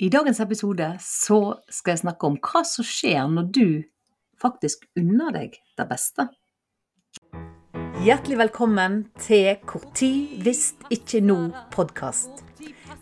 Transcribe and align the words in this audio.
I 0.00 0.08
dagens 0.08 0.38
episode 0.40 0.86
så 1.04 1.36
skal 1.68 1.92
jeg 1.92 2.00
snakke 2.00 2.28
om 2.30 2.36
hva 2.40 2.62
som 2.64 2.86
skjer 2.88 3.26
når 3.28 3.48
du 3.52 3.66
faktisk 4.40 4.86
unner 4.96 5.34
deg 5.34 5.58
det 5.76 5.86
beste. 5.90 6.24
Hjertelig 8.00 8.38
velkommen 8.40 8.96
til 9.20 9.58
Hvor 9.68 9.84
tid 9.92 10.40
hvis 10.40 10.70
ikke 10.88 11.20
nå-podkast. 11.20 12.40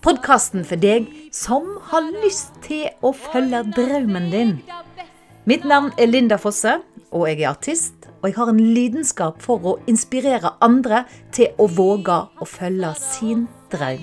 Podkasten 0.03 0.67
for 0.67 0.83
deg 0.83 1.07
som 1.31 1.71
har 1.93 2.11
lyst 2.19 2.59
til 2.67 2.91
å 2.99 3.15
følge 3.15 3.63
drømmen 3.79 4.31
din. 4.35 4.55
Mitt 5.47 5.71
navn 5.71 5.95
er 6.03 6.11
Linda 6.11 6.35
Fosse, 6.43 6.81
og 7.15 7.29
jeg 7.31 7.45
er 7.45 7.53
artist. 7.55 8.11
Og 8.19 8.33
jeg 8.33 8.41
har 8.41 8.51
en 8.51 8.65
lidenskap 8.75 9.39
for 9.39 9.63
å 9.63 9.79
inspirere 9.87 10.57
andre 10.67 11.05
til 11.31 11.55
å 11.63 11.71
våge 11.71 12.25
å 12.43 12.55
følge 12.59 12.97
sin 12.99 13.47
drøm. 13.71 14.03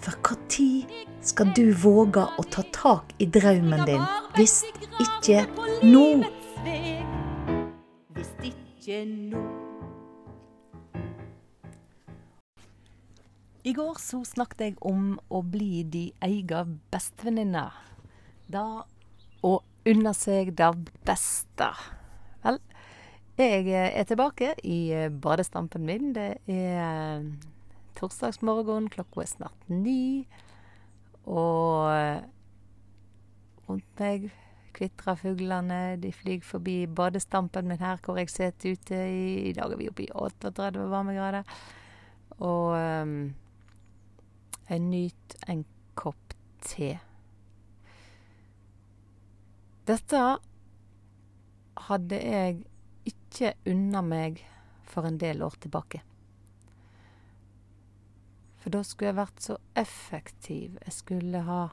For 0.00 0.16
når 0.24 1.13
skal 1.24 1.52
du 1.56 1.72
våge 1.72 2.20
å 2.20 2.42
ta 2.52 2.62
tak 2.74 3.14
i 3.22 3.26
drømmen 3.32 3.84
din, 3.88 4.02
hvis 4.36 4.60
ikke 5.00 5.46
nå? 5.86 6.06
Hvis 8.14 8.32
ikke 8.50 9.04
nå. 9.08 9.44
I 13.64 13.72
går 13.72 13.96
så 13.96 14.20
snakket 14.28 14.60
jeg 14.60 14.74
om 14.84 15.14
å 15.32 15.40
bli 15.40 15.86
de 15.88 16.10
egen 16.26 16.78
bestevenninne. 16.92 17.70
Da 18.52 18.84
å 19.40 19.52
unne 19.88 20.12
seg 20.16 20.52
det 20.58 20.68
beste. 21.08 21.70
Vel, 22.44 22.60
jeg 23.40 23.72
er 23.72 24.04
tilbake 24.04 24.52
i 24.68 25.08
badestampen 25.08 25.88
min. 25.88 26.12
Det 26.12 26.34
er 26.44 27.24
torsdagsmorgen, 27.96 28.90
klokka 28.92 29.24
er 29.24 29.32
snart 29.32 29.72
ni. 29.72 30.26
Og 31.24 32.24
rundt 33.68 34.00
meg 34.00 34.28
kvitrer 34.74 35.18
fuglene, 35.18 35.96
de 36.02 36.10
flyr 36.12 36.42
forbi 36.44 36.84
badestampen 36.90 37.68
min 37.70 37.80
her 37.80 38.00
hvor 38.04 38.18
jeg 38.18 38.32
sitter 38.32 38.74
ute 38.74 38.98
i 38.98 39.50
I 39.50 39.54
dag 39.56 39.72
er 39.72 39.80
vi 39.80 39.88
oppe 39.88 40.06
i 40.06 40.10
38 40.10 40.88
varmegrader. 40.90 41.56
Og 42.42 42.74
um, 42.74 43.34
jeg 44.68 44.82
nyter 44.82 45.52
en 45.52 45.64
kopp 45.94 46.34
te. 46.64 46.94
Dette 49.84 50.22
hadde 51.88 52.18
jeg 52.18 52.64
ikke 53.04 53.52
unna 53.68 54.00
meg 54.02 54.40
for 54.88 55.06
en 55.06 55.20
del 55.20 55.44
år 55.44 55.58
tilbake. 55.60 56.00
For 58.64 58.72
da 58.72 58.80
skulle 58.80 59.10
jeg 59.10 59.18
vært 59.18 59.42
så 59.44 59.58
effektiv. 59.76 60.78
Jeg 60.86 60.96
skulle 60.96 61.40
ha 61.44 61.64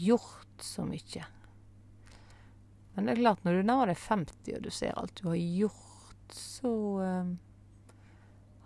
gjort 0.00 0.62
så 0.64 0.86
mye. 0.88 1.26
Men 2.94 3.04
det 3.04 3.12
er 3.12 3.20
klart, 3.20 3.42
når 3.44 3.58
du 3.58 3.66
nærmer 3.68 3.90
deg 3.92 4.00
50 4.00 4.54
og 4.56 4.62
du 4.64 4.70
ser 4.72 4.96
alt 4.96 5.12
du 5.20 5.26
har 5.28 5.36
gjort, 5.36 6.32
så 6.32 6.70
uh, 7.04 7.34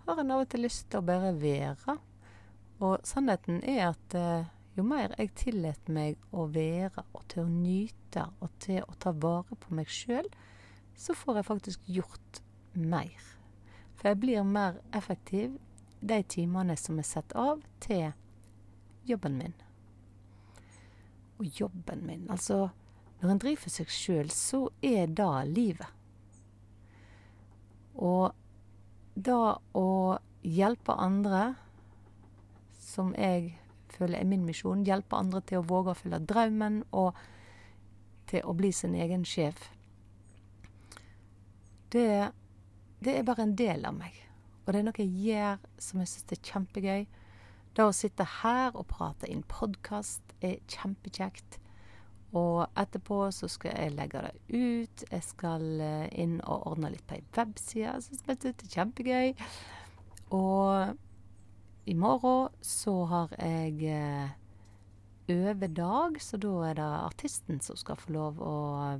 har 0.05 0.21
en 0.21 0.31
av 0.31 0.45
og 0.45 0.47
til 0.53 0.63
lyst 0.63 0.87
til 0.87 1.01
å 1.01 1.07
bare 1.09 1.33
være. 1.41 1.97
Og 2.79 3.03
sannheten 3.03 3.59
er 3.67 3.89
at 3.89 4.15
uh, 4.15 4.47
jo 4.77 4.85
mer 4.87 5.11
jeg 5.19 5.33
tillater 5.41 5.91
meg 5.91 6.23
å 6.31 6.45
være 6.55 7.03
og 7.11 7.25
til 7.33 7.43
å 7.43 7.51
nyte 7.51 8.23
og 8.39 8.55
til 8.63 8.79
å 8.85 8.95
ta 8.95 9.11
vare 9.11 9.59
på 9.59 9.75
meg 9.75 9.91
sjøl, 9.91 10.31
så 10.95 11.11
får 11.19 11.41
jeg 11.41 11.49
faktisk 11.49 11.91
gjort 11.99 12.41
mer. 12.79 13.19
For 13.99 14.13
jeg 14.13 14.21
blir 14.23 14.47
mer 14.47 14.79
effektiv 14.95 15.59
de 16.01 16.21
timene 16.23 16.75
som 16.77 16.99
er 16.99 17.07
satt 17.07 17.33
av 17.37 17.61
til 17.83 18.11
jobben 19.07 19.37
min. 19.37 19.55
Og 21.39 21.45
jobben 21.59 22.05
min 22.05 22.27
Altså, 22.29 22.69
når 23.21 23.29
en 23.29 23.41
driver 23.41 23.63
for 23.63 23.73
seg 23.73 23.89
sjøl, 23.93 24.29
så 24.33 24.67
er 24.81 25.07
det 25.07 25.31
livet. 25.53 25.89
Og 27.95 28.31
da 29.15 29.57
å 29.77 29.89
hjelpe 30.41 30.95
andre, 30.97 31.53
som 32.81 33.13
jeg 33.13 33.53
føler 33.91 34.21
er 34.21 34.29
min 34.29 34.45
misjon, 34.47 34.85
hjelpe 34.87 35.19
andre 35.19 35.43
til 35.45 35.61
å 35.61 35.67
våge 35.67 35.93
å 35.93 35.99
følge 35.99 36.21
drømmen 36.31 36.81
og 36.97 37.13
til 38.31 38.47
å 38.47 38.55
bli 38.57 38.71
sin 38.73 38.95
egen 38.95 39.25
sjef, 39.27 39.69
det, 41.91 42.31
det 43.03 43.17
er 43.19 43.27
bare 43.27 43.45
en 43.45 43.57
del 43.59 43.85
av 43.85 43.97
meg. 43.97 44.15
Og 44.65 44.73
det 44.73 44.79
er 44.79 44.85
noe 44.85 45.01
jeg 45.01 45.25
gjør 45.25 45.65
som 45.81 46.01
jeg 46.03 46.11
syns 46.11 46.35
er 46.35 46.43
kjempegøy. 46.51 47.05
Det 47.71 47.83
å 47.87 47.95
sitte 47.95 48.27
her 48.41 48.75
og 48.75 48.89
prate 48.91 49.29
inn 49.31 49.43
podkast 49.49 50.35
er 50.43 50.59
kjempekjekt. 50.69 51.57
Og 52.37 52.63
etterpå 52.79 53.25
så 53.35 53.49
skal 53.51 53.75
jeg 53.75 53.95
legge 53.97 54.21
det 54.23 54.33
ut. 54.55 55.05
Jeg 55.11 55.23
skal 55.27 55.65
eh, 55.83 56.09
inn 56.23 56.37
og 56.45 56.67
ordne 56.71 56.91
litt 56.93 57.03
på 57.07 57.17
ei 57.17 57.23
webside. 57.35 57.87
Jeg 57.89 58.05
syns 58.07 58.27
det 58.27 58.51
er 58.53 58.75
kjempegøy. 58.75 59.33
Og 60.35 61.89
i 61.91 61.95
morgen 61.97 62.53
så 62.63 62.93
har 63.11 63.33
jeg 63.35 63.81
eh, 63.91 64.37
øvedag, 65.31 66.21
så 66.23 66.37
da 66.39 66.53
er 66.69 66.77
det 66.79 66.89
artisten 67.01 67.59
som 67.63 67.79
skal 67.79 67.99
få 67.99 68.13
lov 68.15 68.39
å 68.43 68.55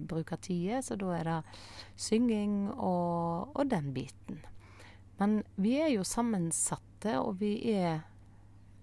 bruke 0.10 0.40
tida. 0.44 0.82
Så 0.84 0.98
da 1.00 1.14
er 1.20 1.30
det 1.30 1.40
synging 2.00 2.66
og, 2.74 3.54
og 3.56 3.70
den 3.72 3.94
biten. 3.96 4.42
Men 5.22 5.44
vi 5.62 5.76
er 5.78 5.92
jo 5.94 6.06
sammensatte, 6.08 7.20
og 7.22 7.38
vi 7.44 7.54
er 7.76 8.08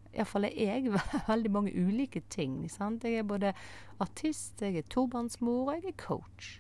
Iallfall 0.09 0.49
er 0.49 0.54
jeg 0.56 0.94
veldig 1.28 1.50
mange 1.53 1.75
ulike 1.75 2.22
ting. 2.32 2.62
Sant? 2.72 3.04
Jeg 3.04 3.21
er 3.21 3.28
både 3.28 3.53
artist, 4.00 4.62
jeg 4.62 4.78
er 4.81 4.88
tobarnsmor, 4.91 5.69
og 5.69 5.76
jeg 5.76 5.93
er 5.93 6.00
coach. 6.00 6.56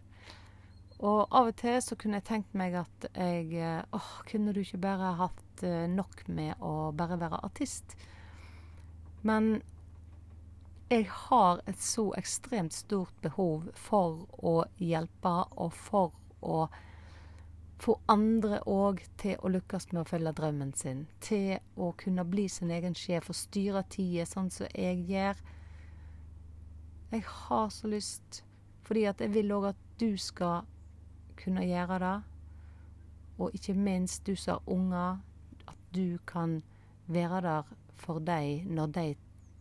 Og 0.98 1.30
av 1.30 1.52
og 1.52 1.56
til 1.60 1.78
så 1.82 1.96
kunne 1.98 2.18
jeg 2.18 2.26
tenkt 2.26 2.54
meg 2.58 2.74
at 2.74 3.06
jeg 3.14 3.82
åh, 3.94 4.12
kunne 4.26 4.52
du 4.54 4.60
ikke 4.64 4.80
bare 4.82 5.14
hatt 5.20 5.62
eh, 5.62 5.86
nok 5.90 6.24
med 6.26 6.58
å 6.58 6.90
bare 6.98 7.20
være 7.20 7.38
artist? 7.46 7.94
Men 9.22 9.60
jeg 10.90 11.06
har 11.28 11.62
et 11.70 11.82
så 11.84 12.08
ekstremt 12.18 12.74
stort 12.74 13.14
behov 13.22 13.68
for 13.78 14.24
å 14.42 14.62
hjelpe 14.82 15.34
og 15.60 15.74
for 15.76 16.14
å 16.42 16.66
få 17.78 17.94
andre 18.10 18.58
òg 18.66 19.02
til 19.20 19.38
å 19.38 19.50
lykkes 19.52 19.90
med 19.92 20.02
å 20.02 20.08
følge 20.08 20.32
drømmen 20.40 20.72
sin. 20.78 21.04
Til 21.22 21.58
å 21.78 21.92
kunne 21.98 22.24
bli 22.26 22.48
sin 22.50 22.72
egen 22.74 22.96
sjef 22.98 23.30
og 23.30 23.38
styre 23.38 23.84
tida 23.90 24.26
sånn 24.26 24.50
som 24.50 24.70
jeg 24.74 25.04
gjør. 25.08 25.38
Jeg 27.12 27.24
har 27.24 27.70
så 27.72 27.88
lyst, 27.88 28.42
fordi 28.84 29.06
at 29.08 29.22
jeg 29.22 29.32
vil 29.36 29.54
òg 29.56 29.70
at 29.70 29.84
du 30.00 30.10
skal 30.20 30.66
kunne 31.38 31.64
gjøre 31.66 32.00
det. 32.02 32.16
Og 33.38 33.54
ikke 33.54 33.76
minst 33.78 34.26
du 34.26 34.34
som 34.36 34.58
har 34.58 34.74
unger, 34.74 35.22
at 35.70 35.94
du 35.94 36.18
kan 36.26 36.58
være 37.06 37.40
der 37.46 37.74
for 37.98 38.18
dem 38.18 38.74
når 38.74 38.94
de 38.96 39.06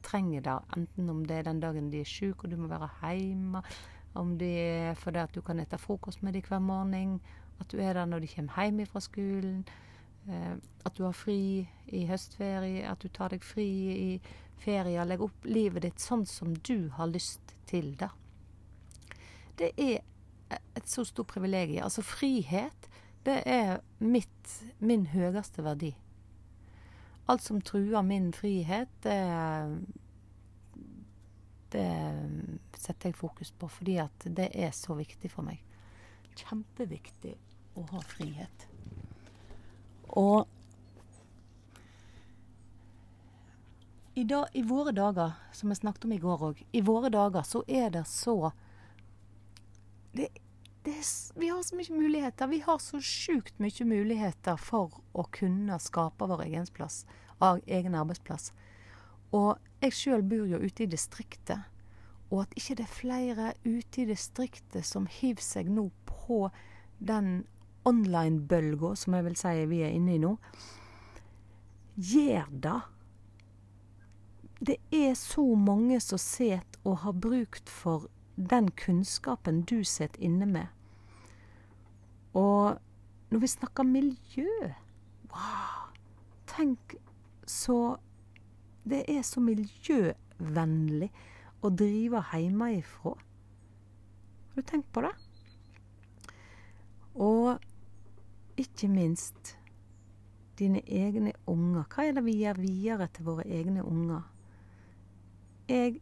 trenger 0.03 0.41
det. 0.41 0.57
Enten 0.77 1.09
om 1.09 1.25
det 1.25 1.37
er 1.37 1.49
den 1.51 1.61
dagen 1.61 1.91
de 1.91 2.01
er 2.01 2.09
syke 2.09 2.45
og 2.45 2.51
du 2.51 2.57
må 2.57 2.69
være 2.71 2.89
hjemme, 3.13 3.61
om 4.17 4.37
det 4.39 4.53
er 4.57 4.93
fordi 4.97 5.21
at 5.21 5.35
du 5.35 5.41
kan 5.41 5.61
spise 5.61 5.77
frokost 5.77 6.23
med 6.23 6.33
dem 6.33 6.47
hver 6.47 6.59
morgen 6.59 7.19
at 7.59 7.69
du 7.71 7.79
er 7.81 7.93
der 7.97 8.05
når 8.05 8.23
de 8.23 8.31
kommer 8.31 8.63
hjem 8.63 8.85
fra 8.89 9.01
skolen. 9.03 9.65
Eh, 10.27 10.55
at 10.85 10.97
du 10.97 11.03
har 11.03 11.15
fri 11.15 11.67
i 11.87 12.05
høstferie. 12.09 12.85
At 12.89 13.01
du 13.01 13.09
tar 13.09 13.33
deg 13.33 13.43
fri 13.45 13.67
i 13.95 14.09
ferie. 14.61 15.05
Legger 15.05 15.29
opp 15.29 15.47
livet 15.47 15.87
ditt 15.87 16.03
sånn 16.03 16.25
som 16.29 16.55
du 16.67 16.89
har 16.97 17.09
lyst 17.11 17.55
til 17.69 17.93
det. 17.99 18.11
Det 19.57 19.71
er 19.81 20.03
et 20.49 20.89
så 20.89 21.03
stort 21.05 21.31
privilegium. 21.33 21.83
Altså 21.83 22.03
frihet, 22.05 22.89
det 23.25 23.41
er 23.49 23.79
mitt, 23.99 24.51
min 24.79 25.07
høyeste 25.11 25.65
verdi. 25.65 25.95
Alt 27.27 27.43
som 27.43 27.59
truer 27.61 28.05
min 28.07 28.29
frihet, 28.31 28.91
det, 29.03 29.17
det 31.73 31.89
setter 32.79 33.09
jeg 33.09 33.19
fokus 33.19 33.51
på, 33.51 33.67
fordi 33.67 33.97
at 33.99 34.29
det 34.37 34.47
er 34.55 34.71
så 34.75 34.95
viktig 34.95 35.31
for 35.33 35.43
meg. 35.43 35.59
Kjempeviktig 36.37 37.33
å 37.77 37.85
ha 37.91 38.01
frihet. 38.09 38.67
Og 40.17 40.47
i, 44.17 44.23
da, 44.23 44.47
i 44.57 44.63
våre 44.65 44.91
dager, 44.97 45.35
som 45.53 45.69
jeg 45.69 45.83
snakket 45.83 46.07
om 46.07 46.15
i 46.15 46.21
går 46.21 46.45
òg, 46.49 46.61
i 46.73 46.81
våre 46.81 47.11
dager 47.13 47.45
så 47.45 47.61
er 47.69 47.91
det 47.93 48.07
så 48.09 48.51
det, 50.17 50.31
det, 50.87 50.95
Vi 51.37 51.51
har 51.51 51.61
så 51.63 51.77
mye 51.77 51.93
muligheter. 51.93 52.49
Vi 52.49 52.63
har 52.65 52.79
så 52.81 52.97
sjukt 53.03 53.59
mye 53.61 53.85
muligheter 53.85 54.57
for 54.57 54.97
å 55.13 55.27
kunne 55.29 55.77
skape 55.83 56.25
vår 56.31 56.47
egen 56.47 56.65
plass, 56.73 57.03
egen 57.67 57.97
arbeidsplass. 57.99 58.49
Og 59.37 59.59
jeg 59.83 59.93
sjøl 59.93 60.25
bor 60.25 60.47
jo 60.49 60.63
ute 60.63 60.87
i 60.87 60.89
distriktet. 60.89 61.67
Og 62.31 62.47
at 62.47 62.57
ikke 62.57 62.79
det 62.79 62.87
er 62.87 62.95
flere 62.95 63.51
ute 63.67 64.01
i 64.01 64.07
distriktet 64.09 64.87
som 64.87 65.05
hiver 65.19 65.45
seg 65.45 65.69
nå 65.69 65.91
på 66.09 66.47
den 66.97 67.45
online-bølga, 67.87 68.93
som 68.99 69.15
jeg 69.15 69.25
vil 69.29 69.39
si 69.39 69.55
vi 69.71 69.81
er 69.87 69.95
inne 69.95 70.15
i 70.17 70.21
nå, 70.21 70.35
gjør 71.97 72.53
det 72.67 72.77
det 74.59 74.77
er 74.91 75.13
så 75.13 75.43
mange 75.55 75.99
som 76.01 76.17
sitter 76.17 76.79
og 76.83 76.97
har 77.03 77.11
brukt 77.13 77.69
for 77.69 78.07
den 78.35 78.71
kunnskapen 78.71 79.61
du 79.61 79.83
sitter 79.83 80.21
inne 80.21 80.45
med. 80.45 80.65
Og 82.33 82.77
når 83.29 83.39
vi 83.39 83.47
snakker 83.47 83.83
miljø 83.83 84.73
Wow! 85.29 85.93
Tenk 86.47 86.95
så 87.45 87.97
Det 88.87 89.03
er 89.11 89.21
så 89.21 89.41
miljøvennlig 89.43 91.09
å 91.61 91.69
drive 91.69 92.21
hjemmefra. 92.31 93.11
Har 94.47 94.55
du 94.55 94.61
tenkt 94.61 94.87
på 94.95 95.03
det? 95.03 95.11
Og 97.19 97.59
ikke 98.57 98.89
minst 98.89 99.57
dine 100.59 100.81
egne 100.89 101.33
unger. 101.47 101.85
Hva 101.93 102.07
er 102.07 102.17
det 102.17 102.25
vi 102.25 102.39
gjør 102.41 102.61
videre 102.61 103.07
til 103.13 103.27
våre 103.29 103.45
egne 103.45 103.83
unger? 103.85 104.25
Jeg 105.69 105.99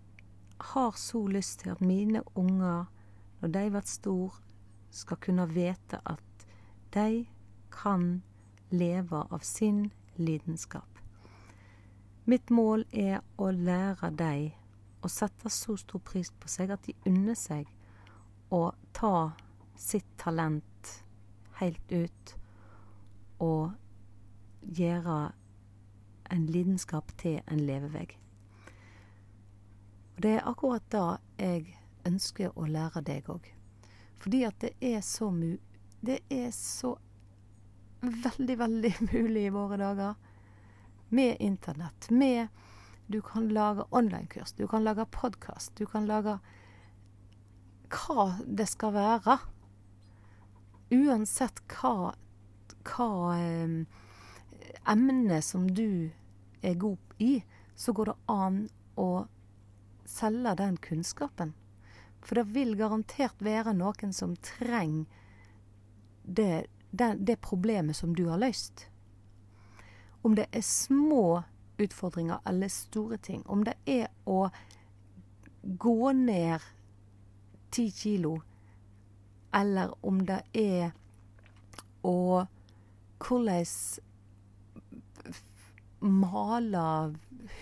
har 0.71 0.91
så 0.97 1.25
lyst 1.27 1.59
til 1.59 1.73
at 1.73 1.81
mine 1.81 2.21
unger, 2.35 2.85
når 3.41 3.53
de 3.55 3.69
blir 3.69 3.87
store, 3.89 4.41
skal 4.91 5.17
kunne 5.19 5.49
vite 5.51 5.99
at 6.05 6.45
de 6.95 7.25
kan 7.71 8.21
leve 8.71 9.25
av 9.31 9.43
sin 9.43 9.89
lidenskap. 10.15 10.87
Mitt 12.25 12.49
mål 12.49 12.85
er 12.91 13.19
å 13.37 13.51
lære 13.51 14.09
dem 14.15 14.53
å 15.03 15.11
sette 15.11 15.51
så 15.51 15.75
stor 15.77 16.01
pris 16.01 16.31
på 16.31 16.49
seg 16.49 16.71
at 16.73 16.87
de 16.87 16.95
unner 17.05 17.35
seg 17.37 17.67
å 18.49 18.71
ta 18.95 19.35
sitt 19.77 20.07
talent 20.17 20.95
helt 21.59 21.91
ut 21.91 22.35
og 23.39 23.73
gjøre 24.61 25.31
en 26.31 26.45
lidenskap 26.45 27.11
til 27.17 27.41
en 27.47 27.61
levevegg. 27.65 28.17
Og 30.15 30.21
det 30.23 30.37
er 30.37 30.47
akkurat 30.47 30.85
da 30.91 31.05
jeg 31.37 31.75
ønsker 32.07 32.53
å 32.55 32.67
lære 32.69 33.03
deg 33.05 33.29
òg. 33.29 33.47
Fordi 34.21 34.43
at 34.47 34.59
det 34.63 34.75
er 34.81 35.01
så 35.05 35.29
mu... 35.31 35.57
Det 36.05 36.19
er 36.29 36.51
så 36.53 36.95
veldig, 38.01 38.57
veldig 38.59 38.93
mulig 39.11 39.47
i 39.47 39.53
våre 39.53 39.77
dager. 39.81 40.15
Med 41.09 41.37
internett. 41.39 42.09
Med 42.09 42.47
Du 43.07 43.21
kan 43.21 43.49
lage 43.53 43.83
online-kurs, 43.91 44.55
du 44.57 44.67
kan 44.67 44.83
lage 44.83 45.05
podkast, 45.05 45.75
du 45.77 45.85
kan 45.85 46.07
lage 46.09 46.39
hva 47.93 48.23
det 48.47 48.65
skal 48.65 48.95
være. 48.95 49.35
Uansett 50.89 51.61
hva, 51.69 52.15
hva 52.85 53.35
eh, 53.37 53.85
emne 54.85 55.41
som 55.41 55.67
du 55.73 56.11
er 56.61 56.79
god 56.81 56.97
i, 57.21 57.43
så 57.75 57.93
går 57.93 58.11
det 58.11 58.17
an 58.31 58.59
å 58.95 59.09
selge 60.05 60.55
den 60.61 60.77
kunnskapen. 60.77 61.53
For 62.25 62.39
det 62.39 62.55
vil 62.55 62.75
garantert 62.77 63.41
være 63.43 63.75
noen 63.77 64.13
som 64.13 64.35
trenger 64.41 65.05
det, 66.23 66.65
det, 66.89 67.11
det 67.19 67.41
problemet 67.41 67.97
som 67.97 68.15
du 68.15 68.25
har 68.29 68.41
løst. 68.41 68.87
Om 70.25 70.37
det 70.37 70.47
er 70.51 70.65
små 70.65 71.43
utfordringer 71.77 72.39
eller 72.49 72.71
store 72.73 73.17
ting. 73.17 73.43
Om 73.45 73.63
det 73.67 73.75
er 73.85 74.07
å 74.25 74.47
gå 75.61 76.11
ned 76.17 76.65
ti 77.69 77.91
kilo, 77.91 78.39
eller 79.53 79.93
om 80.05 80.21
det 80.25 80.41
er 80.53 80.93
å 82.05 82.45
hvordan 83.25 83.65
maler 86.05 87.15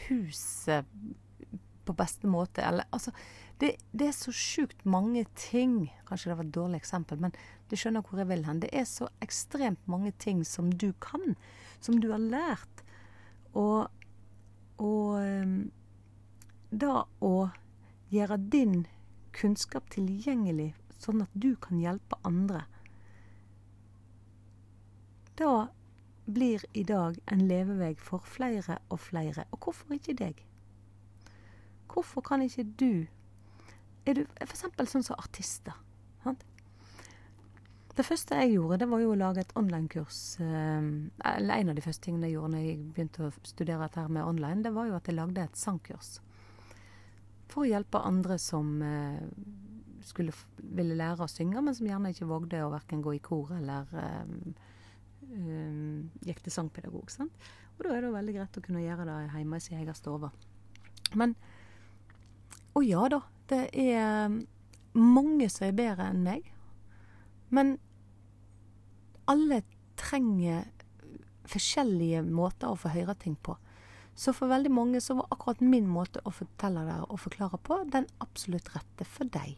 huset 0.07 0.85
på 1.85 1.93
beste 1.93 2.27
måte. 2.27 2.61
Eller 2.61 2.87
altså 2.89 3.11
det, 3.59 3.75
det 3.91 4.07
er 4.09 4.15
så 4.15 4.33
sjukt 4.35 4.85
mange 4.85 5.25
ting. 5.39 5.91
Kanskje 6.07 6.31
det 6.31 6.37
var 6.37 6.47
et 6.47 6.55
dårlig 6.55 6.81
eksempel, 6.81 7.19
men 7.21 7.35
du 7.69 7.77
skjønner 7.79 8.03
hvor 8.05 8.19
jeg 8.21 8.29
vil 8.31 8.45
hen. 8.47 8.61
Det 8.63 8.71
er 8.75 8.87
så 8.89 9.09
ekstremt 9.23 9.87
mange 9.87 10.13
ting 10.19 10.43
som 10.47 10.71
du 10.71 10.91
kan, 11.03 11.35
som 11.79 11.99
du 12.01 12.09
har 12.11 12.23
lært. 12.23 12.83
Og, 13.53 13.87
og 14.81 15.19
um, 15.21 15.71
da 16.71 17.03
å 17.21 17.35
gjøre 18.13 18.39
din 18.53 18.83
kunnskap 19.33 19.89
tilgjengelig, 19.93 20.73
sånn 21.01 21.23
at 21.25 21.33
du 21.33 21.53
kan 21.61 21.79
hjelpe 21.81 22.19
andre 22.25 22.65
Da 25.39 25.67
blir 26.25 26.63
i 26.73 26.83
dag 26.83 27.17
en 27.31 27.47
levevei 27.47 27.93
for 27.99 28.23
flere 28.25 28.77
og 28.89 28.99
flere. 28.99 29.45
Og 29.51 29.59
hvorfor 29.65 29.93
ikke 29.93 30.15
deg? 30.19 30.45
Hvorfor 31.93 32.21
kan 32.21 32.41
ikke 32.41 32.63
du 32.79 33.05
Er 34.05 34.17
du 34.17 34.25
f.eks. 34.43 34.65
sånn 34.91 35.05
som 35.05 35.15
artister? 35.15 35.77
Sant? 36.25 36.41
Det 37.95 38.03
første 38.03 38.35
jeg 38.35 38.55
gjorde, 38.55 38.79
det 38.81 38.89
var 38.89 38.99
jo 38.99 39.13
å 39.13 39.17
lage 39.19 39.43
et 39.45 39.53
online-kurs. 39.55 40.17
Eh, 40.41 40.87
eller 41.29 41.53
en 41.55 41.69
av 41.71 41.77
de 41.77 41.83
første 41.85 42.03
tingene 42.07 42.27
jeg 42.27 42.35
gjorde 42.35 42.51
når 42.55 42.63
jeg 42.65 42.79
begynte 42.97 43.27
å 43.27 43.31
studere 43.45 43.85
dette 43.85 44.01
her 44.01 44.11
med 44.11 44.25
online, 44.25 44.63
det 44.65 44.73
var 44.75 44.89
jo 44.89 44.97
at 44.97 45.07
jeg 45.07 45.15
lagde 45.15 45.45
et 45.45 45.59
sangkurs. 45.59 46.17
For 47.53 47.63
å 47.63 47.69
hjelpe 47.69 48.01
andre 48.01 48.39
som 48.41 48.73
eh, 48.83 49.21
skulle 50.03 50.33
ville 50.57 50.97
lære 50.97 51.23
å 51.23 51.31
synge, 51.31 51.61
men 51.61 51.77
som 51.77 51.87
gjerne 51.87 52.11
ikke 52.11 52.27
vågde 52.27 52.63
å 52.65 52.73
verken 52.73 53.03
gå 53.05 53.15
i 53.15 53.23
kor 53.23 53.53
eller 53.55 53.87
um, 53.93 54.55
gikk 56.23 56.43
til 56.45 56.53
sangpedagog. 56.53 57.11
Sant? 57.11 57.33
Og 57.77 57.85
da 57.87 57.95
er 57.95 58.05
det 58.05 58.13
veldig 58.13 58.35
greit 58.37 58.59
å 58.59 58.63
kunne 58.63 58.83
gjøre 58.83 59.07
det 59.09 59.17
hjemme 59.33 59.59
i 59.59 59.63
sin 59.63 59.79
egen 59.81 59.97
stue. 59.97 60.29
Men 61.17 61.35
og 62.73 62.85
ja 62.87 63.05
da, 63.11 63.21
det 63.51 63.63
er 63.77 64.25
um, 64.25 64.39
mange 64.97 65.49
som 65.51 65.67
er 65.67 65.75
bedre 65.77 66.07
enn 66.09 66.23
meg. 66.25 66.47
Men 67.53 67.75
alle 69.29 69.61
trenger 69.99 70.65
forskjellige 71.49 72.23
måter 72.25 72.71
å 72.71 72.79
få 72.79 72.91
høre 72.95 73.15
ting 73.19 73.35
på. 73.35 73.55
Så 74.17 74.33
for 74.33 74.49
veldig 74.49 74.71
mange 74.73 75.01
så 75.01 75.17
var 75.17 75.29
akkurat 75.33 75.61
min 75.61 75.85
måte 75.89 76.21
å 76.25 76.33
fortelle 76.33 76.85
det 76.85 76.99
og 77.07 77.21
forklare 77.21 77.59
på 77.65 77.79
den 77.93 78.07
absolutt 78.21 78.69
rette 78.75 79.05
for 79.09 79.29
deg. 79.33 79.55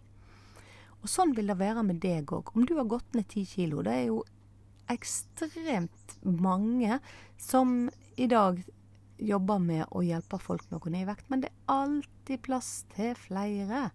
Og 1.01 1.11
sånn 1.11 1.35
vil 1.37 1.51
det 1.51 1.59
være 1.59 1.83
med 1.87 1.99
deg 2.03 2.31
òg. 2.33 2.51
Om 2.55 2.67
du 2.67 2.75
har 2.79 2.87
gått 2.89 3.15
ned 3.15 3.27
ti 3.31 3.43
kilo, 3.47 3.83
det 3.85 3.95
er 3.95 4.05
jo 4.09 4.23
ekstremt 4.91 6.17
mange 6.21 6.99
som 7.41 7.89
i 8.15 8.27
dag 8.27 8.63
jobber 9.17 9.59
med 9.63 9.85
å 9.95 10.03
hjelpe 10.03 10.39
folk 10.41 10.65
med 10.69 10.77
å 10.79 10.83
gå 10.83 10.91
ned 10.91 11.05
i 11.05 11.09
vekt, 11.09 11.29
men 11.31 11.43
det 11.43 11.51
er 11.51 11.71
alltid 11.71 12.41
plass 12.45 12.71
til 12.95 13.15
flere. 13.19 13.89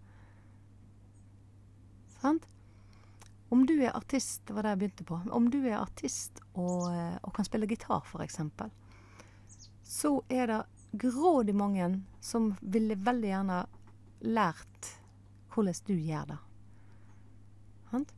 Sant? 2.20 2.49
Om 3.50 3.64
du 3.66 3.75
er 3.82 3.97
artist, 3.97 4.44
det 4.47 4.54
var 4.54 4.64
det 4.64 4.75
jeg 4.75 4.80
begynte 4.82 5.09
på, 5.09 5.20
om 5.35 5.49
du 5.50 5.59
er 5.64 5.80
artist 5.80 6.38
og, 6.54 6.90
eh, 6.92 7.16
og 7.26 7.35
kan 7.35 7.47
spille 7.49 7.68
gitar, 7.70 8.04
f.eks., 8.06 8.38
så 9.90 10.12
er 10.30 10.47
det 10.47 10.61
grådig 11.02 11.54
mange 11.59 11.88
som 12.23 12.52
ville 12.61 12.94
veldig 12.94 13.30
gjerne 13.32 13.59
lært 14.23 14.92
hvordan 15.50 15.82
du 15.87 15.94
gjør 15.97 16.30
det. 16.30 16.38
Sant? 17.90 18.14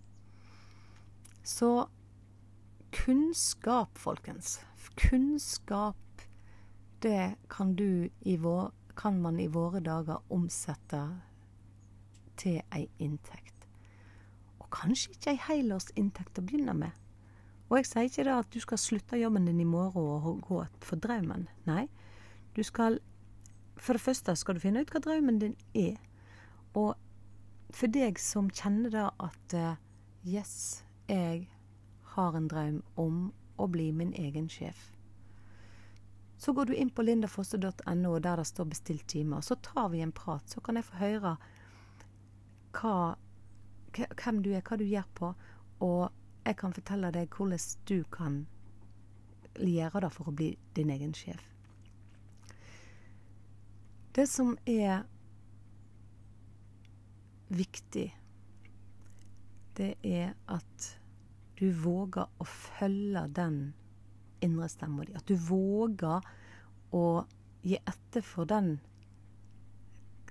Så 1.43 1.71
kunnskap, 2.93 3.99
folkens. 3.99 4.61
Kunnskap 4.97 5.97
det 7.03 7.35
kan, 7.51 7.77
vår, 8.39 8.73
kan 8.97 9.21
man 9.21 9.41
i 9.41 9.47
våre 9.47 9.81
dager 9.81 10.23
omsette 10.31 11.01
til 12.37 12.61
ei 12.75 12.87
inntekt. 13.03 13.67
Og 14.61 14.69
kanskje 14.71 15.17
ikke 15.17 15.33
ei 15.33 15.41
helårsinntekt 15.49 16.39
å 16.39 16.45
begynne 16.47 16.75
med. 16.79 16.99
Og 17.71 17.79
jeg 17.81 17.89
sier 17.89 18.09
ikke 18.09 18.27
da 18.29 18.37
at 18.43 18.53
du 18.53 18.61
skal 18.61 18.79
slutte 18.79 19.19
jobben 19.19 19.49
din 19.49 19.63
i 19.63 19.67
morgen 19.67 20.27
og 20.29 20.43
gå 20.45 20.61
for 20.85 21.01
drømmen. 21.01 21.49
Nei. 21.67 21.87
Du 22.57 22.63
skal 22.63 23.01
For 23.77 23.97
det 23.97 24.03
første 24.05 24.37
skal 24.37 24.55
du 24.55 24.61
finne 24.61 24.83
ut 24.85 24.91
hva 24.93 25.01
drømmen 25.03 25.39
din 25.41 25.55
er. 25.75 25.97
Og 26.79 26.95
for 27.73 27.91
deg 27.91 28.21
som 28.21 28.51
kjenner 28.53 28.93
da 28.93 29.07
at 29.19 29.55
uh, 29.57 29.81
Yes, 30.23 30.85
jeg 31.09 31.49
har 32.17 32.37
en 32.37 32.49
drøm 32.49 32.83
om 33.01 33.23
å 33.57 33.69
bli 33.69 33.91
min 33.93 34.13
egen 34.19 34.49
sjef. 34.49 34.91
Så 36.43 36.53
går 36.53 36.65
du 36.65 36.75
inn 36.75 36.91
på 36.91 37.03
lindafosse.no, 37.03 38.19
der 38.19 38.37
det 38.37 38.47
står 38.47 38.65
'bestill 38.65 39.03
time', 39.07 39.37
og 39.37 39.45
så 39.45 39.55
tar 39.55 39.89
vi 39.89 40.01
en 40.01 40.13
prat. 40.13 40.51
Så 40.51 40.61
kan 40.61 40.77
jeg 40.77 40.85
få 40.85 40.97
høre 40.97 41.37
hva, 42.73 43.17
hvem 43.93 44.43
du 44.43 44.51
er, 44.51 44.63
hva 44.63 44.77
du 44.77 44.85
gjør 44.85 45.07
på, 45.15 45.35
og 45.81 46.11
jeg 46.45 46.57
kan 46.57 46.73
fortelle 46.73 47.13
deg 47.15 47.31
hvordan 47.31 47.59
du 47.89 48.05
kan 48.11 48.47
gjøre 49.55 50.01
det 50.01 50.13
for 50.13 50.29
å 50.29 50.35
bli 50.35 50.57
din 50.75 50.91
egen 50.91 51.15
sjef. 51.15 51.45
Det 54.13 54.27
som 54.29 54.57
er 54.67 55.05
viktig, 57.49 58.09
det 59.77 59.95
er 60.03 60.35
at 60.49 61.02
du 61.59 61.69
våger 61.73 62.27
å 62.41 62.47
følge 62.49 63.27
den 63.37 63.59
indre 64.43 64.69
stemma 64.69 65.07
di. 65.07 65.15
At 65.17 65.29
du 65.29 65.37
våger 65.37 66.25
å 66.93 67.05
gi 67.63 67.79
etter 67.79 68.25
for 68.27 68.49
den 68.49 68.75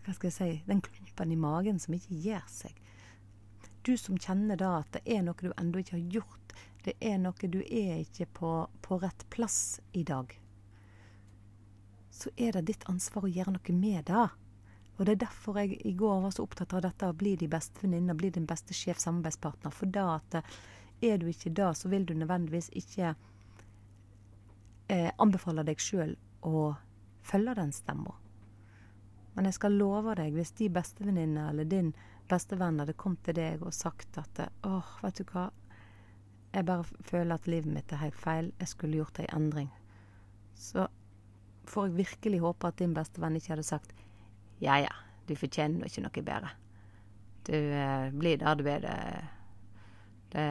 Hva 0.01 0.15
skal 0.17 0.31
jeg 0.31 0.35
si 0.35 0.63
Den 0.67 0.81
klumpen 0.81 1.31
i 1.31 1.37
magen 1.39 1.79
som 1.79 1.93
ikke 1.93 2.17
gir 2.23 2.45
seg. 2.49 2.73
Du 3.85 3.93
som 3.97 4.17
kjenner 4.17 4.57
da 4.57 4.79
at 4.81 4.91
det 4.95 5.01
er 5.05 5.23
noe 5.25 5.37
du 5.37 5.53
ennå 5.53 5.81
ikke 5.81 5.97
har 5.97 6.15
gjort. 6.17 6.55
Det 6.85 6.95
er 6.97 7.19
noe 7.21 7.49
du 7.53 7.59
er 7.61 8.01
ikke 8.01 8.27
på, 8.39 8.51
på 8.81 8.97
rett 9.01 9.25
plass 9.33 9.79
i 9.93 10.03
dag. 10.05 10.33
Så 12.11 12.33
er 12.35 12.57
det 12.57 12.67
ditt 12.69 12.85
ansvar 12.89 13.25
å 13.25 13.31
gjøre 13.31 13.53
noe 13.55 13.77
med 13.77 14.05
det. 14.09 14.27
Og 14.97 15.05
det 15.05 15.15
er 15.15 15.21
derfor 15.23 15.57
jeg 15.61 15.79
i 15.85 15.93
går 15.97 16.19
var 16.25 16.33
så 16.33 16.43
opptatt 16.45 16.75
av 16.77 16.83
dette 16.85 17.09
å 17.09 17.17
bli 17.17 17.33
de 17.39 17.47
beste 17.49 17.81
venninner, 17.81 18.17
bli 18.17 18.29
din 18.33 18.45
beste 18.49 18.75
sjef-samarbeidspartner. 18.77 19.73
For 19.73 19.89
da 19.89 20.19
at 20.19 20.41
er 21.01 21.17
du 21.17 21.27
ikke 21.29 21.53
det, 21.57 21.69
så 21.77 21.89
vil 21.91 22.05
du 22.05 22.13
nødvendigvis 22.17 22.69
ikke 22.77 23.13
eh, 24.91 25.09
anbefale 25.17 25.65
deg 25.67 25.81
sjøl 25.81 26.15
å 26.45 26.71
følge 27.25 27.55
den 27.57 27.73
stemma. 27.75 28.15
Men 29.35 29.47
jeg 29.47 29.57
skal 29.57 29.77
love 29.79 30.15
deg, 30.19 30.33
hvis 30.35 30.53
de 30.59 30.69
bestevenninner 30.73 31.51
eller 31.51 31.69
din 31.69 31.93
bestevenn 32.31 32.79
hadde 32.81 32.97
kommet 32.99 33.23
til 33.25 33.37
deg 33.37 33.63
og 33.63 33.75
sagt 33.75 34.19
at 34.19 34.43
åh, 34.67 34.95
vet 35.03 35.19
du 35.21 35.25
hva, 35.31 35.49
jeg 36.51 36.67
bare 36.67 37.03
føler 37.07 37.37
at 37.37 37.47
livet 37.47 37.71
mitt 37.71 37.93
er 37.93 38.03
helt 38.03 38.19
feil, 38.19 38.51
jeg 38.59 38.71
skulle 38.73 38.99
gjort 38.99 39.21
ei 39.23 39.29
endring, 39.31 39.69
så 40.55 40.87
får 41.69 41.87
jeg 41.87 41.99
virkelig 42.01 42.41
håpe 42.43 42.67
at 42.67 42.79
din 42.81 42.95
bestevenn 42.95 43.37
ikke 43.39 43.53
hadde 43.53 43.67
sagt 43.67 43.93
ja 44.61 44.77
ja, 44.83 44.91
du 45.27 45.33
fortjener 45.39 45.87
ikke 45.87 46.03
noe 46.05 46.23
bedre. 46.25 46.51
Du 47.47 47.55
eh, 47.55 48.09
blir 48.13 48.37
der 48.37 48.57
du 48.59 48.67
er. 48.69 48.83
Det, 48.83 48.97
det 50.31 50.47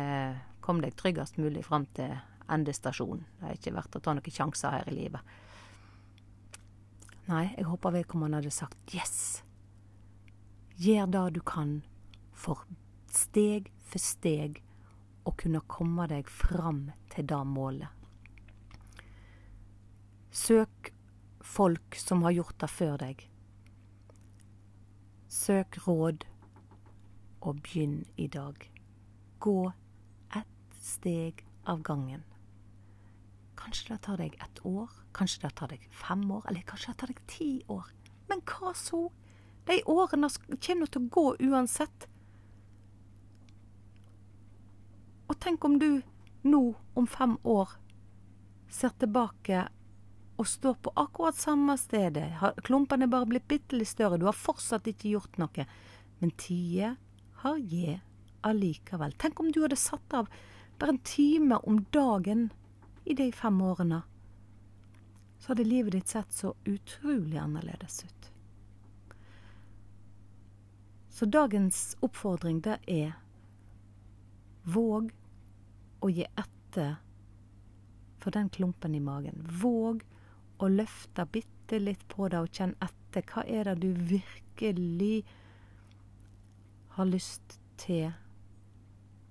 kom 0.60 0.82
deg 0.82 0.96
tryggest 0.99 1.38
mulig 1.40 1.64
fram 1.66 1.87
til 1.96 2.16
endestasjonen. 2.50 3.25
Det 3.40 3.49
er 3.49 3.58
ikke 3.58 3.75
verdt 3.76 3.96
å 3.96 4.02
ta 4.04 4.14
noen 4.16 4.34
sjanser 4.34 4.76
her 4.76 4.90
i 4.90 4.96
livet. 4.96 5.37
Nei, 7.30 7.46
jeg 7.54 7.68
håper 7.68 7.94
vedkommende 7.94 8.40
hadde 8.40 8.52
sagt 8.54 8.94
yes. 8.94 9.42
Gjør 10.80 11.10
det 11.14 11.25
du 11.37 11.40
kan 11.46 11.80
for 12.34 12.64
steg 13.12 13.70
for 13.90 14.02
steg 14.02 14.60
å 15.26 15.34
kunne 15.38 15.62
komme 15.70 16.06
deg 16.10 16.30
fram 16.30 16.88
til 17.12 17.28
det 17.30 17.40
målet. 17.46 17.88
Søk 20.30 20.92
folk 21.42 21.99
som 21.99 22.22
har 22.26 22.34
gjort 22.34 22.58
det 22.62 22.70
før 22.70 22.96
deg. 23.02 23.25
Søk 25.30 25.78
råd, 25.87 26.26
og 27.40 27.62
begynn 27.64 28.04
i 28.16 28.26
dag. 28.28 28.66
Gå 29.40 29.73
ett 30.37 30.82
steg 30.85 31.44
av 31.64 31.82
gangen. 31.82 32.23
Kanskje 33.56 33.94
det 33.94 34.02
tar 34.04 34.20
deg 34.20 34.37
ett 34.40 34.61
år, 34.66 34.92
kanskje 35.16 35.42
det 35.47 35.54
tar 35.56 35.73
deg 35.73 35.88
fem 35.92 36.23
år, 36.32 36.44
eller 36.49 36.64
kanskje 36.68 36.92
det 36.92 37.00
tar 37.00 37.12
deg 37.12 37.25
ti 37.28 37.50
år. 37.68 37.88
Men 38.28 38.44
hva 38.47 38.73
så? 38.76 39.09
De 39.68 39.80
årene 39.88 40.30
kommer 40.61 40.88
til 40.88 41.02
å 41.02 41.11
gå 41.16 41.26
uansett. 41.50 42.06
Og 45.28 45.37
tenk 45.40 45.64
om 45.64 45.76
du 45.78 46.02
nå, 46.42 46.62
om 46.97 47.06
fem 47.06 47.37
år, 47.44 47.76
ser 48.70 48.92
tilbake 49.00 49.66
og 50.40 50.49
står 50.49 50.78
på 50.80 50.92
akkurat 50.97 51.37
samme 51.37 51.76
stedet. 51.78 52.32
Klumpene 52.64 53.04
er 53.04 53.12
bare 53.12 53.28
blitt 53.28 53.49
bitte 53.49 53.76
litt 53.76 53.90
større. 53.90 54.18
Du 54.18 54.25
har 54.25 54.37
fortsatt 54.37 54.88
ikke 54.88 55.12
gjort 55.12 55.37
noe. 55.42 55.66
Men 56.20 56.32
tida 56.40 56.94
har 57.42 57.59
je 57.61 57.99
allikevel. 58.47 59.12
Tenk 59.12 59.40
om 59.40 59.52
du 59.52 59.62
hadde 59.62 59.76
satt 59.76 60.14
av 60.14 60.28
bare 60.78 60.97
en 60.97 60.99
time 61.04 61.56
om 61.56 61.85
dagen 61.90 62.49
i 63.04 63.14
de 63.14 63.32
fem 63.32 63.62
årene. 63.62 64.02
Så 65.38 65.52
hadde 65.52 65.64
livet 65.64 65.92
ditt 65.92 66.09
sett 66.09 66.32
så 66.32 66.54
utrolig 66.64 67.38
annerledes 67.38 68.04
ut. 68.04 68.30
Så 71.11 71.26
dagens 71.26 71.97
oppfordring, 72.00 72.61
det 72.61 72.78
er 72.87 73.12
våg 74.62 75.11
å 76.00 76.09
gi 76.09 76.25
etter 76.25 76.97
for 78.20 78.32
den 78.37 78.49
klumpen 78.49 78.94
i 78.94 79.00
magen. 79.00 79.42
Våg 79.44 80.04
å 80.61 80.68
løfte 80.68 81.26
bitte 81.32 81.80
litt 81.80 82.06
på 82.09 82.28
det 82.28 82.40
og 82.40 82.52
kjenne 82.52 82.76
etter. 82.85 83.25
Hva 83.26 83.44
er 83.44 83.68
det 83.68 83.80
du 83.82 83.92
virkelig 84.12 85.25
har 86.97 87.09
lyst 87.09 87.59
til 87.80 88.12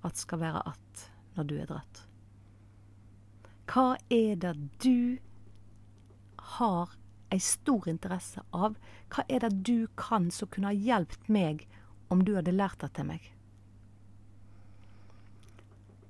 at 0.01 0.17
skal 0.17 0.39
være 0.39 0.61
att 0.65 1.11
når 1.35 1.43
du 1.43 1.57
er 1.59 1.65
dratt? 1.65 2.05
Hva 3.69 3.97
er 4.09 4.35
det 4.35 4.55
du 4.83 5.17
har 6.57 6.95
ei 7.29 7.39
stor 7.39 7.87
interesse 7.87 8.41
av? 8.51 8.77
Hva 9.13 9.25
er 9.29 9.43
det 9.45 9.63
du 9.67 9.87
kan 9.97 10.31
som 10.31 10.49
kunne 10.49 10.71
ha 10.71 10.73
hjulpet 10.73 11.29
meg 11.29 11.67
om 12.09 12.23
du 12.25 12.33
hadde 12.35 12.55
lært 12.55 12.81
det 12.81 12.93
til 12.97 13.05
meg? 13.11 13.27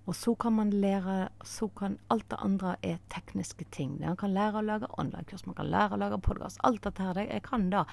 Og 0.09 0.15
så 0.15 0.33
kan 0.35 0.55
man 0.57 0.71
lære 0.73 1.29
Så 1.43 1.67
kan 1.67 1.99
alt 2.09 2.29
det 2.29 2.39
andre 2.41 2.75
er 2.81 2.97
tekniske 3.09 3.65
ting. 3.71 3.99
Man 3.99 4.17
kan 4.17 4.33
lære 4.33 4.57
å 4.57 4.65
lage 4.65 4.87
online-kurs, 4.97 5.45
man 5.45 5.55
kan 5.55 5.69
lære 5.69 5.93
å 5.93 5.99
lage 6.01 6.21
podkast. 6.21 6.57
Alt 6.63 6.83
dette 6.83 7.03
her, 7.03 7.19
jeg 7.19 7.43
kan 7.43 7.69
det. 7.69 7.83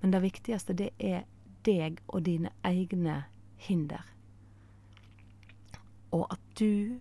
Men 0.00 0.12
det 0.12 0.22
viktigste, 0.22 0.76
det 0.78 0.90
er 0.98 1.24
deg 1.66 2.00
og 2.08 2.22
dine 2.22 2.52
egne 2.62 3.24
hinder. 3.56 4.13
Og 6.14 6.26
at 6.30 6.42
du 6.58 7.00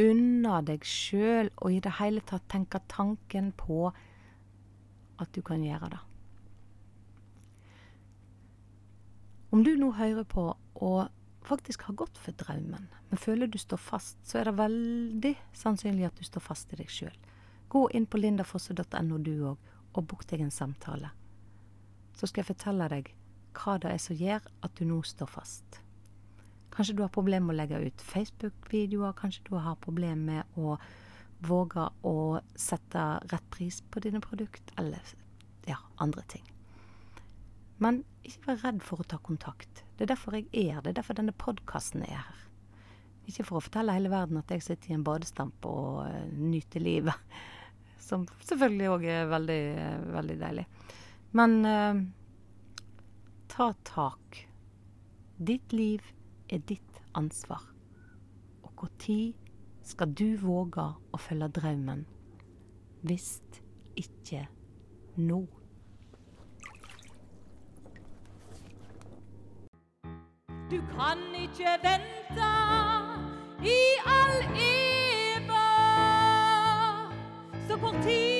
unner 0.00 0.64
deg 0.64 0.84
sjøl 0.86 1.50
å 1.60 1.70
i 1.72 1.80
det 1.82 1.96
hele 1.98 2.22
tatt 2.24 2.46
tenke 2.52 2.80
tanken 2.88 3.50
på 3.56 3.88
at 5.20 5.32
du 5.36 5.42
kan 5.44 5.64
gjøre 5.64 5.90
det. 5.92 6.00
Om 9.50 9.64
du 9.66 9.72
nå 9.76 9.90
hører 9.98 10.24
på 10.30 10.44
og 10.80 11.00
faktisk 11.42 11.82
har 11.88 11.96
gått 11.98 12.18
for 12.20 12.36
drømmen, 12.38 12.86
men 13.10 13.18
føler 13.18 13.50
du 13.50 13.58
står 13.58 13.80
fast, 13.82 14.20
så 14.22 14.38
er 14.38 14.48
det 14.48 14.58
veldig 14.60 15.34
sannsynlig 15.56 16.06
at 16.06 16.20
du 16.20 16.24
står 16.24 16.44
fast 16.44 16.72
i 16.72 16.78
deg 16.78 16.92
sjøl. 16.92 17.16
Gå 17.70 17.88
inn 17.94 18.06
på 18.06 18.20
lindafosse.no 18.20 19.18
du 19.18 19.34
òg, 19.50 19.58
og 19.90 20.06
bok 20.06 20.22
deg 20.30 20.44
en 20.44 20.54
samtale. 20.54 21.10
Så 22.14 22.28
skal 22.30 22.44
jeg 22.44 22.52
fortelle 22.52 22.86
deg 22.92 23.10
hva 23.58 23.76
det 23.82 23.90
er 23.90 24.02
som 24.02 24.18
gjør 24.18 24.46
at 24.62 24.76
du 24.78 24.84
nå 24.86 25.00
står 25.06 25.30
fast. 25.30 25.80
Kanskje 26.70 26.96
du 26.96 27.02
har 27.02 27.12
problemer 27.14 27.48
med 27.48 27.56
å 27.56 27.60
legge 27.60 27.80
ut 27.90 28.02
Facebook-videoer, 28.04 29.16
kanskje 29.18 29.48
du 29.48 29.56
har 29.58 29.78
problemer 29.82 30.20
med 30.44 30.60
å 30.60 30.76
våge 31.40 31.86
å 32.06 32.40
sette 32.54 33.04
rett 33.32 33.50
pris 33.50 33.80
på 33.90 34.02
dine 34.04 34.20
produkt, 34.20 34.72
eller 34.78 35.14
ja, 35.66 35.78
andre 35.96 36.22
ting. 36.28 36.44
Men 37.80 38.02
ikke 38.26 38.50
vær 38.50 38.60
redd 38.66 38.82
for 38.84 39.00
å 39.00 39.08
ta 39.08 39.16
kontakt. 39.24 39.82
Det 39.96 40.04
er 40.04 40.12
derfor 40.12 40.36
jeg 40.36 40.50
er 40.52 40.74
her. 40.76 40.84
Det 40.84 40.92
er 40.92 40.98
derfor 41.00 41.16
denne 41.16 41.36
podkasten 41.36 42.04
er 42.04 42.20
her. 42.20 42.42
Ikke 43.30 43.46
for 43.46 43.58
å 43.58 43.64
fortelle 43.64 43.94
hele 43.96 44.12
verden 44.12 44.40
at 44.40 44.52
jeg 44.52 44.64
sitter 44.66 44.92
i 44.92 44.98
en 44.98 45.06
badestamp 45.06 45.64
og 45.68 46.02
uh, 46.04 46.20
nyter 46.36 46.84
livet. 46.84 47.16
Som 48.08 48.26
selvfølgelig 48.44 48.90
òg 48.92 49.08
er 49.08 49.32
veldig, 49.32 49.62
veldig 50.12 50.38
deilig. 50.42 50.66
Men 51.40 51.56
uh, 51.64 52.02
ta 53.48 53.72
tak. 53.88 54.42
Ditt 55.40 55.72
liv 55.72 56.04
er 56.52 56.58
ditt 56.58 57.00
ansvar. 57.14 57.62
Og 58.62 58.72
når 58.76 59.34
skal 59.82 60.14
du 60.14 60.36
våge 60.36 60.86
å 61.12 61.18
følge 61.18 61.48
drømmen, 61.48 62.06
Hvis 63.00 63.40
ikke 63.96 64.48
nå. 65.16 65.46
Du 70.70 70.76
kan 70.92 71.18
ikke 71.34 71.78
vente 71.82 72.50
i 73.64 73.78
all 74.04 74.44
evig 74.60 75.56
så 77.68 77.80
kort 77.80 78.02
tid. 78.04 78.39